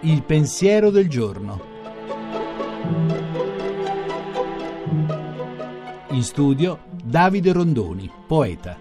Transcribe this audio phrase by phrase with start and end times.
[0.00, 1.60] Il pensiero del giorno.
[6.10, 8.78] In studio Davide Rondoni, poeta.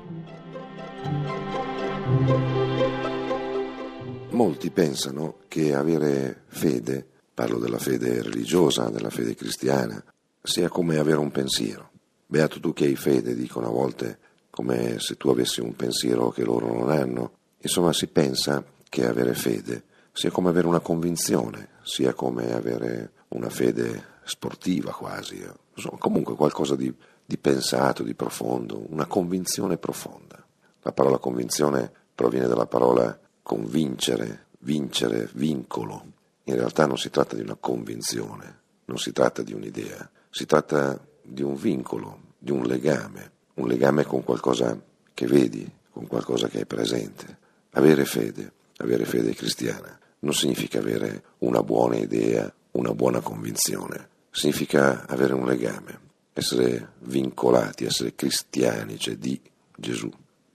[4.29, 10.03] Molti pensano che avere fede, parlo della fede religiosa, della fede cristiana,
[10.42, 11.90] sia come avere un pensiero.
[12.26, 14.19] Beato tu che hai fede, dicono a volte,
[14.54, 17.31] come se tu avessi un pensiero che loro non hanno.
[17.58, 23.49] Insomma, si pensa che avere fede sia come avere una convinzione, sia come avere una
[23.49, 25.43] fede sportiva quasi,
[25.73, 26.93] insomma, comunque qualcosa di,
[27.26, 30.45] di pensato, di profondo, una convinzione profonda.
[30.84, 36.05] La parola convinzione proviene dalla parola convincere, vincere, vincolo.
[36.43, 41.04] In realtà non si tratta di una convinzione, non si tratta di un'idea, si tratta
[41.23, 44.80] di un vincolo, di un legame, un legame con qualcosa
[45.13, 47.38] che vedi, con qualcosa che è presente.
[47.71, 55.05] Avere fede, avere fede cristiana, non significa avere una buona idea, una buona convinzione, significa
[55.07, 55.99] avere un legame,
[56.34, 59.40] essere vincolati, essere cristiani, cioè di
[59.76, 60.12] Gesù,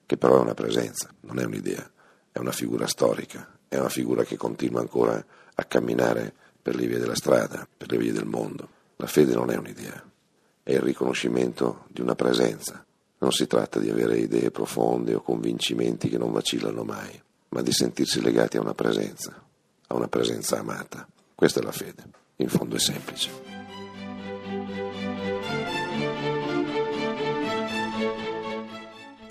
[0.07, 1.89] che però è una presenza, non è un'idea,
[2.33, 5.23] è una figura storica, è una figura che continua ancora
[5.55, 8.69] a camminare per le vie della strada, per le vie del mondo.
[8.97, 10.03] La fede non è un'idea,
[10.63, 12.85] è il riconoscimento di una presenza.
[13.19, 17.73] Non si tratta di avere idee profonde o convincimenti che non vacillano mai, ma di
[17.73, 19.41] sentirsi legati a una presenza,
[19.89, 21.07] a una presenza amata.
[21.35, 22.05] Questa è la fede.
[22.37, 23.31] In fondo è semplice.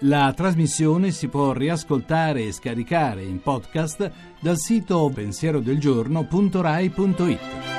[0.02, 7.77] La trasmissione si può riascoltare e scaricare in podcast dal sito pensierodelgiorno.rai.it.